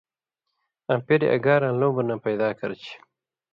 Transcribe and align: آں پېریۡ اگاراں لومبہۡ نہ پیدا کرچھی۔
آں 0.91 0.99
پېریۡ 1.05 1.31
اگاراں 1.35 1.73
لومبہۡ 1.79 2.05
نہ 2.09 2.15
پیدا 2.25 2.47
کرچھی۔ 2.59 2.93